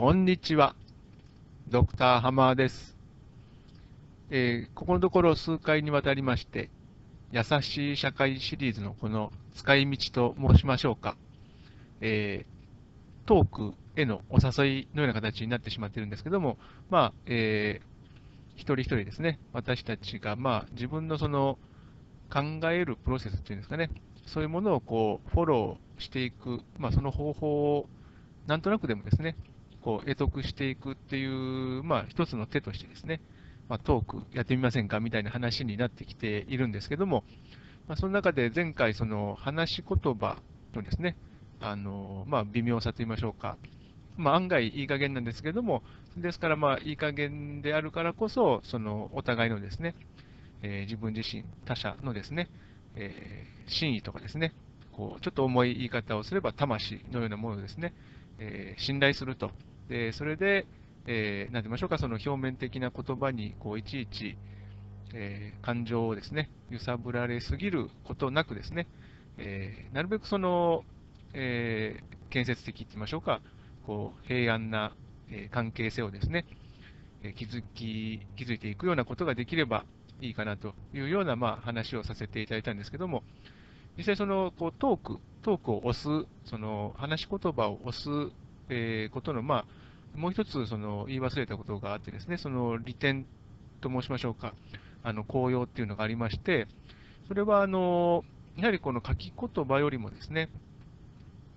[0.00, 0.76] こんにちは。
[1.66, 2.96] ドクターハマーです。
[4.30, 6.70] えー、ここのところ数回にわたりまして、
[7.32, 11.16] 優しい社会シリーズのこの使い道と申しましょうか、
[12.00, 16.58] えー、トークへのお誘いのような形になってしまっているんですけども、
[16.90, 21.58] まあ、えー、一人一人ですね、私たちが、まあ、自分のその
[22.32, 23.90] 考えるプロセスっていうんですかね、
[24.26, 27.88] そういうものをこうフォローしていく、まあ、その方法を
[28.46, 29.34] なんとなくでもですね、
[29.82, 33.20] こう得得していくっていう、まあ、一つの手としてですね、
[33.68, 37.24] まあ、トークやってみませんかみたいな話になってきているんですけども、
[37.86, 40.38] まあ、その中で前回、その話し言葉
[40.74, 41.16] のですね、
[41.60, 43.56] あのまあ、微妙さと言いましょうか、
[44.16, 45.82] まあ、案外いい加減なんですけども、
[46.16, 49.94] ですから、まあ、いい加減であるからこそ、そのお互いのですね、
[50.62, 52.48] えー、自分自身、他者のですね、
[52.94, 54.52] えー、真意とかですね、
[54.92, 57.94] こうちょっと重い言い方をすれば魂のようなものをですね、
[58.38, 59.52] えー、信頼すると。
[59.88, 60.66] でそれで、
[61.06, 64.36] えー、なんて言いましょうか、その表面的な言葉にこういちいち、
[65.14, 68.86] えー、感情をですね、揺さぶられすぎることなくですね、
[69.38, 70.84] えー、なるべくその、
[71.32, 73.40] えー、建設的って言いましょうか、
[73.86, 74.92] こう平安な、
[75.30, 76.44] えー、関係性をですね、
[77.22, 79.84] えー、築き、築いていくようなことができれば
[80.20, 83.22] いいかなというような、まあ、話をさせていただいたんですけども、
[83.96, 88.08] 実際そのこうトーク、トークを押す、その話し言葉を押す、
[88.68, 89.64] えー、ことの、まあ、
[90.14, 93.26] もう一つその言い忘れたことがあってですね、その利点
[93.80, 94.54] と申しましょうか、
[95.02, 96.66] あの紅葉っていうのがありまして、
[97.28, 98.24] それはあの
[98.56, 100.48] やはりこの書き言葉よりもですね、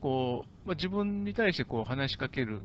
[0.00, 2.60] こうまあ、自分に対してこう話しかけるよ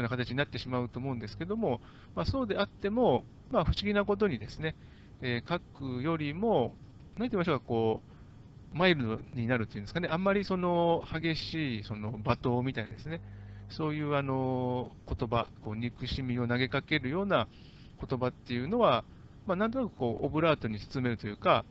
[0.00, 1.80] うな形になってしまうと思うんですけども、
[2.14, 4.74] まあ、そうであっても、まあ、不思議なことにですね、
[5.20, 6.74] えー、書くよりも、
[7.16, 8.02] 何て言いましょうか、こ
[8.74, 13.20] う、マイルドになるっていうんですかね、あんまりその激しいその罵倒みたいなですね、
[13.76, 17.48] そういうあの言葉、こう憎しみを投げかけるような
[18.08, 19.04] 言葉っていうのは、
[19.46, 21.64] まあ、なんとなくこうオブラートに包めるというか、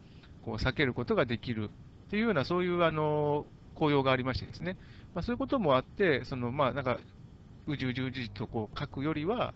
[0.43, 1.69] こう避けることができる
[2.07, 3.45] っていうような、そういうあの
[3.75, 4.77] 効用がありましてですね、
[5.15, 6.99] まあ、そういうこともあって、そのまあなんか、
[7.67, 9.53] うじうじうじとこう書くよりは、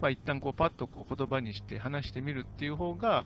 [0.00, 3.24] まあ、一旦こうパッとこう言葉にして話してみるっていう方が、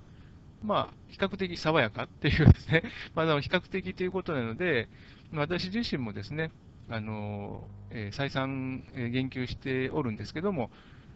[0.63, 2.83] まあ、比較的爽やかっていうですね、
[3.15, 4.89] まあ、比較的ということなので、
[5.33, 6.51] 私自身もですね、
[6.89, 10.71] あのえー、再三、え、言及しておるんですけども、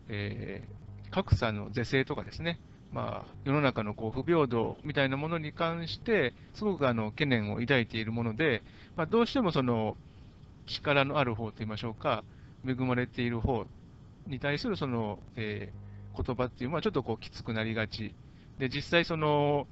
[0.08, 2.58] えー、格差の是正とかですね、
[2.92, 8.62] まあ、世の中のこう不平等みたいなものに関して、すごくあの懸念を抱いているもので、
[8.96, 9.96] まあ、どうしてもその
[10.66, 12.24] 力のある方といいましょうか、
[12.66, 13.66] 恵まれている方
[14.26, 18.14] に対するその、えー、言葉っていうのはちょっとこうきつくなりがち。
[18.58, 19.66] で、実際その、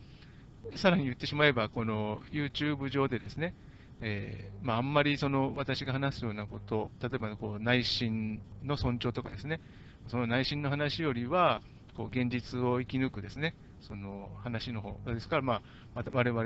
[0.74, 3.54] さらに言ってしまえば、この YouTube 上でですね、
[4.00, 9.60] えーまあ、あんまりその私が話すようなこと、例えばこう内心の尊重とかですね、
[10.08, 11.60] その内心の話よりは、
[11.96, 14.98] こう現実を生き抜くですね、その話の方。
[15.12, 15.62] ですから、まあ、
[15.94, 16.42] また我々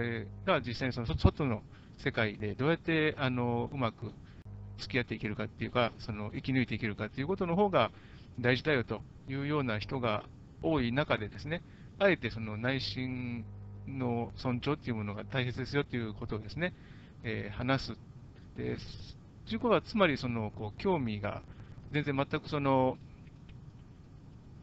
[0.46, 1.62] が実際にその外の
[1.98, 4.12] 世界でどうやってあのうまく
[4.78, 7.90] 付き合っていけるかっていうか、その生き抜いていけるかっていうことの方が
[8.40, 10.24] 大事だよというような人が
[10.62, 11.62] 多い中でですね、
[11.98, 13.44] あえてその内心
[13.86, 16.72] の尊重っていうものが大切ですよということをですね、
[17.24, 17.92] えー、話す。
[18.56, 18.76] で、
[19.46, 21.42] ということは、つまりそのこう興味が
[21.92, 22.96] 全然全くその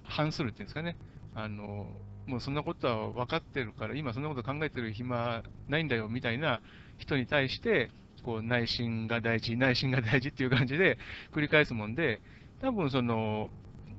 [0.04, 0.96] 反するっていうんですかね、
[1.36, 1.88] あの
[2.28, 6.62] もうそんなことは分かってるから、今そんなこと考えてる暇ないんだよみたいな
[6.98, 7.92] 人に対して、
[8.24, 10.98] こう内心が大事、内心が大事っていう感じで
[11.34, 12.22] 繰り返すもんで、
[12.62, 13.50] 多分その、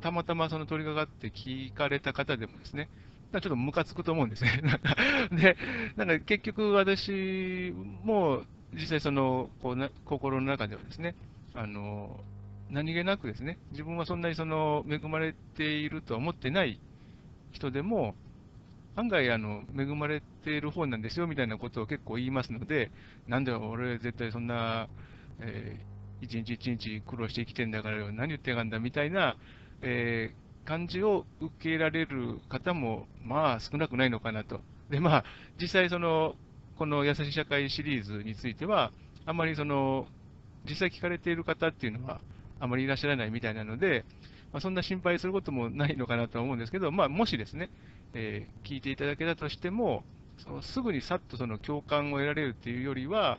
[0.01, 2.89] たまたまその取り掛かって聞かれた方でもですね、
[3.33, 4.61] ちょっとムカつくと思うんですね。
[5.31, 5.57] で、
[5.97, 8.43] なんか結局私も
[8.73, 11.15] 実際そのこうな心の中ではですね、
[11.55, 12.19] あの
[12.71, 16.81] 何気なくですね、自分はそんなにその恵まれているとは思ってない
[17.53, 18.15] 人でも、
[18.97, 22.91] 案外あの恵まれている方なんですよみたいなことを結構言いますので、
[23.29, 24.89] なんで俺絶対そんな、
[25.41, 29.37] えー、一日一日苦労して生きてんだからよ何言ってやがんだみたいな、
[29.83, 34.61] えー感じを受けられる方も、まあ少なくないのかなと。
[34.91, 35.25] で、まあ、
[35.61, 36.35] 実際その、
[36.77, 38.93] この優しい社会シリーズについては、
[39.27, 40.07] あまりその、
[40.69, 42.21] 実際聞かれている方っていうのは、
[42.59, 44.05] あまりいらっしゃらないみたいなので、
[44.53, 47.71] まあ、そんな心配することもないのかなと思うんですけど、まあ、もしですね、
[48.15, 50.03] えー、聞いていただけたとしても、
[50.39, 53.39] そのすぐにさっとその共感を得られるっていうよりは、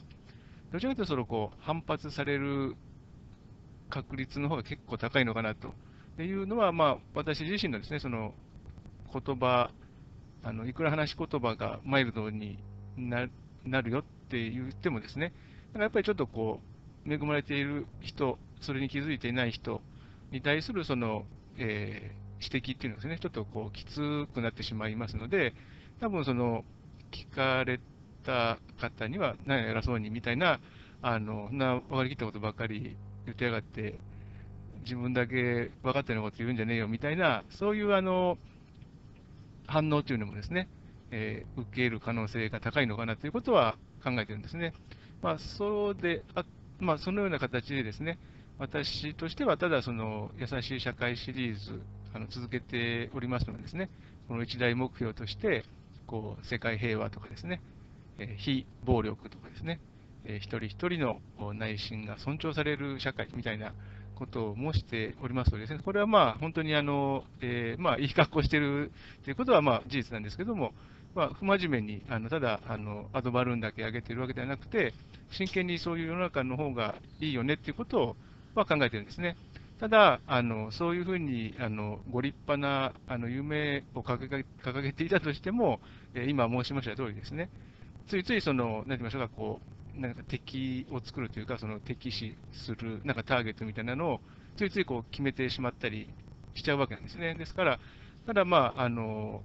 [0.71, 2.75] どちらかというとそのこう反発される
[3.89, 5.73] 確率の方が結構高いのかなと
[6.13, 8.33] っていうのは、まあ、私自身のですね、その
[9.13, 9.71] 言葉、
[10.43, 12.57] あのいくら話し言葉がマイルドに
[12.97, 13.27] な
[13.81, 15.33] るよって言ってもですね、
[15.69, 16.59] だからやっぱりちょっとこ
[17.05, 19.81] う、恵まれている人、それに気づいていない人
[20.31, 21.25] に対するその、
[21.57, 25.53] えー、指摘っていうのはですね、ちょっとこうきつくなってしまいますので、
[25.99, 26.63] 多分その
[27.11, 27.79] 聞かれ
[28.23, 30.59] た方には、何や偉そうにみたいな、
[31.01, 33.99] あの、な分かりきったことばっかり言ってやがって、
[34.83, 38.37] 自分だけ分かってること言うんじゃねえよみたいな、そういうあの
[39.67, 40.67] 反応というのもですね、
[41.11, 44.73] えー、受ける可能性が高いのかなということは考えてるんですね。
[45.21, 46.43] まあ、そうであ
[46.79, 48.17] まあ、そのような形でですね、
[48.57, 51.79] 私としてはただその優しい社会シリーズ
[52.13, 53.89] あの続けておりますのでですね、
[54.27, 55.63] この一大目標として、
[56.07, 57.61] こう世界平和とかですね、
[58.17, 59.79] え、非暴力とかですね、
[60.25, 61.21] えー、一人一人の
[61.53, 63.73] 内心が尊重される社会みたいな
[64.21, 68.91] ことを申しておりますのでです、ね、これはまあ本当にあの、えー、まあいい格好している
[69.23, 70.73] ということはまあ事実なんですけども、
[71.15, 74.93] まあ、不真面目に、あのただあのアドバルーンだけ上げているわけではなくて、
[75.31, 78.15] 真剣にそういう世の中の方がいいよねっていうことを、
[78.53, 79.37] まあ、考えてるんですね。
[79.79, 85.79] ただ、あのそういうふうにあのご立派なあの夢を掲げ掲げていたとしても、
[86.13, 87.49] えー、今申しました通りですね、
[88.07, 94.21] ついついその、なんて言いましょうか、こうなんか敵を作るというか、その敵視するなんかターゲットみたいなのを、
[94.57, 96.07] ついついこう決めてしまったり
[96.55, 97.35] しちゃうわけなんですね。
[97.35, 97.79] ですから、
[98.25, 99.41] ただまあ、あの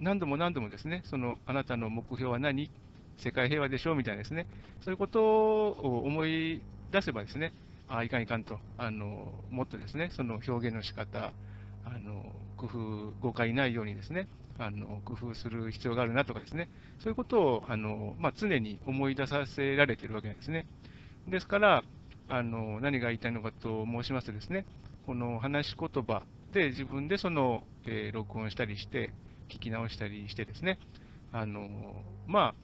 [0.00, 2.70] 何度も何度もですね、そのあなたの目標は何？
[3.18, 4.46] 世界平和でしょうみたいなですね、
[4.80, 7.52] そういうことを思い出せばですね、
[7.88, 11.32] あいかんいかんと、あのもっとですね、その表現の仕方
[11.84, 12.24] あの
[12.56, 14.26] 工夫、誤解ないようにですね、
[14.58, 16.68] あの工夫する必要があるなとかですね、
[17.00, 20.66] そういうことをあの、まあ、常に思い出させられているわけなんですね。
[21.28, 21.84] ですから、
[22.28, 24.64] あの何が言いたいのかと申しますとですね、
[25.06, 26.22] この話し言葉
[26.52, 29.10] で自分でその、えー、録音したりして、
[29.48, 30.78] 聞き直したりしてですね、
[31.32, 31.68] あの
[32.26, 32.54] まあ、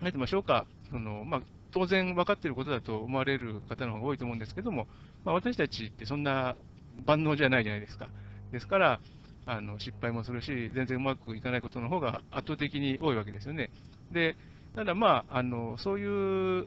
[0.00, 1.42] 何て言いましょうか、そのまあ、
[1.72, 4.86] 当然分かっていることだと思われる方の方が多いと思うんですけども、
[5.24, 6.56] まあ、私たちってそんな
[7.04, 8.08] 万能じゃないじゃないですか。
[8.52, 9.00] ですから、
[9.46, 13.70] あの失敗もするし、全然うまくいかないことの方が圧倒的に多いわけですよね。
[14.12, 14.36] で、
[14.74, 16.66] ただまあ、あのそういう、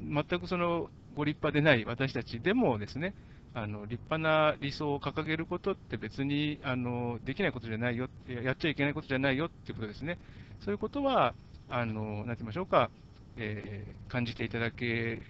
[0.00, 3.14] 全くそのご立派でない私たちでもですね、
[3.54, 10.18] あの立派な理想を掲げることって別にあのできないことじゃないよ、やっちゃいけないことじゃないよっていうことですね。
[10.64, 11.34] そういうことは、
[11.68, 12.90] あのなんて言いましょうか、
[13.36, 15.22] えー、感じていただけ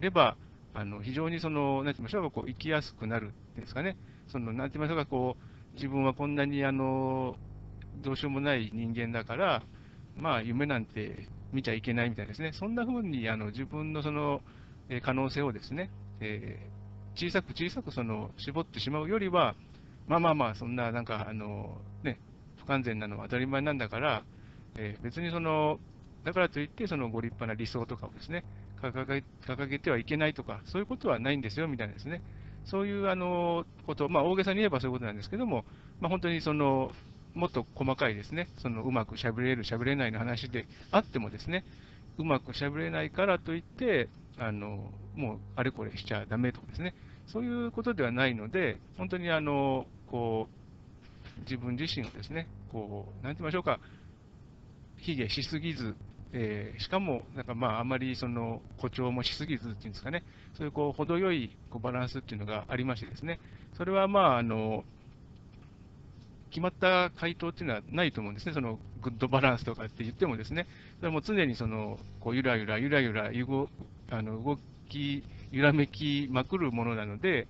[0.00, 0.36] れば、
[0.74, 3.96] あの非常にその、なんて言いましょうか、こう生きやすくなるんですかね。
[4.28, 7.36] そのなんて言いましょうか、こう自分はこんなにあの
[8.02, 9.62] どうしようもない人間だから、
[10.16, 12.52] まあ、夢なんて見ちゃいけないみたいですね。
[12.52, 14.40] そんな風にあの自分のその
[15.02, 15.90] 可能性をですね、
[16.20, 16.80] えー
[17.14, 19.54] 小さく小さくその絞ってしまうよりは、
[20.06, 22.18] まあまあまあ、そんななんか、あのね、
[22.56, 24.24] 不完全なのは当たり前なんだから、
[24.76, 25.78] えー、別にその、
[26.24, 28.44] だからといって、そのご立派な理想とかをですね、
[28.82, 32.22] 掲げ掲げてはいけないとか、そういうことはないんですよみたいなですね、
[32.64, 35.64] そういうあのこと、まあ、大げさに言えばそういうことなんですけども、
[36.00, 36.92] まあ、本当にその
[37.34, 41.64] もっと細かいですね、そのうまくしゃべれる、しゃべれないの話であってもですね、
[42.18, 44.08] うまくしゃべれないからといって、
[44.38, 46.94] あのもうあれこれしちゃだめとかですね、
[47.26, 50.48] そういうことではないので、本当にあのこ
[51.38, 53.78] う自分自身をですね、こうなんて言いましょうか、
[54.98, 55.94] 卑下しすぎず、
[56.32, 60.22] えー、しかも、なんかまあ、あまりその誇張もしすぎずっていうんですかね、
[60.56, 63.40] そういうこう程よいこうバランスっていうのがありましてですね、
[63.76, 64.84] それはまあ、あの
[66.50, 70.66] 決まった回答っていうのはないと思うんですね、そのグッドバランスとかって言ってもですね、
[71.00, 73.30] それも常にそのこうゆらゆらゆらゆら
[74.10, 77.48] あの動き、揺らめきまくるものなので、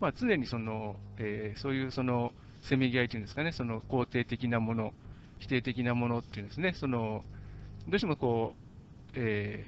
[0.00, 4.92] まあ、常にその、えー、そういうそのせめぎ合いというんですかね、その肯定的なもの、
[5.38, 7.24] 否定的なものっていうんですね、その
[7.88, 9.66] どうしてもこう、え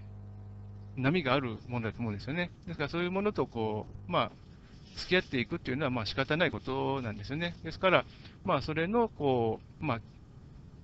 [0.96, 2.50] ー、波があるものだと思うんですよね。
[2.66, 4.30] ですからそういうものとこう、まあ、
[4.96, 7.54] 付き合っていくっていうのはまあ仕方ないことなんですよね。
[7.64, 8.04] ですから、
[8.44, 10.00] まあ、それのこう、まあ、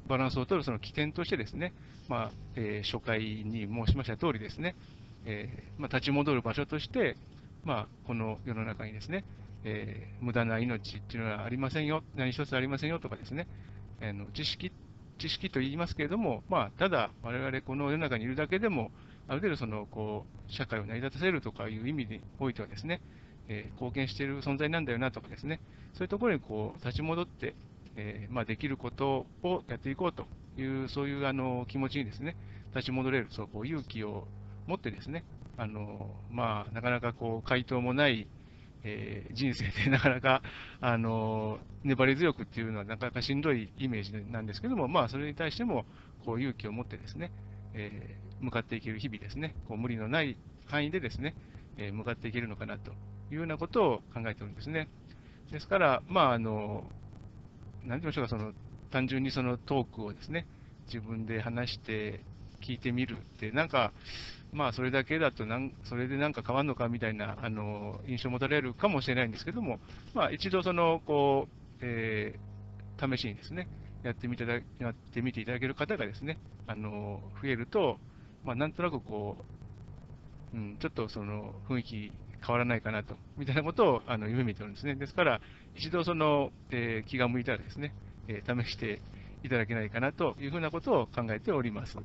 [0.08, 1.72] バランスを取るその起点としてですね、
[2.08, 4.74] まあえー、初回に申しました通りですね、
[5.24, 7.16] えー、まあ、立ち戻る場所として、
[7.64, 9.24] まあ、この世の中にですね、
[9.64, 13.46] えー、無駄な命っていうのはありませんよ、何一つありませんよとかですね、
[14.00, 14.72] えの知識
[15.20, 18.90] 知識と言いますけれども、まあ、ただ、我々この世の中にいるだけでも、
[19.28, 23.00] ある程度そのこう社会を成り立たせるとかいう意味においてはですね、
[23.48, 25.60] えー、貢献している存在なんだよなとかですね、
[25.92, 27.54] そういうところにこう立ち戻って、
[27.96, 30.26] えー、まあ、できることをやっていこうと
[30.60, 32.36] いう、そういうあの気持ちにですね、
[32.74, 34.26] 立ち戻れるそうこう勇気を
[34.66, 35.24] 持ってですね、
[35.56, 38.26] あのまあ、なかなかこう回答もない
[38.82, 40.42] えー、人生でなかなか、
[40.80, 45.84] あの粘り強くっていうのはなかなかしんどいイメージなんですけども、まあ、それに対しても
[46.24, 47.30] こう勇気を持ってですね、
[47.74, 51.34] えー、向かっていける日々ですね、こう無理のない範囲でですね、
[51.76, 52.92] えー、向かっていけるのかなと
[53.30, 54.88] いうようなことを考えておるんですね。
[55.50, 56.90] ですから、まあ、あの、
[57.84, 58.52] なんて言いましょうか、その、
[58.90, 60.46] 単純にそのトークをですね、
[60.86, 62.20] 自分で話して
[62.60, 63.92] 聞いてみるって、なんか、
[64.52, 69.80] まあ、それだけだとなん、それでなんか変わるのかみたいな、あの、印象を持たれるかもしれないんですけども、
[70.12, 72.50] まあ、一度その、こう、えー
[73.00, 73.66] 試しにですね、
[74.02, 77.98] やってみていただやってみていただける方がですね、あの、増えると、
[78.44, 79.36] まあ、なんとなくこ
[80.52, 82.12] う、うん、ちょっとその雰囲気
[82.46, 84.94] 変わらないかなと、みたいなことをあの夢見てるんですね。
[84.94, 85.40] ですから、
[85.74, 87.92] 一度その、えー気が向いたらですね、
[88.28, 89.02] えー試して
[89.42, 91.96] いただけないかなというふうなことを考えております。